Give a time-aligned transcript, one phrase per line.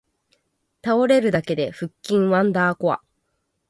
[0.83, 3.03] 倒れるだけで腹筋ワンダーコア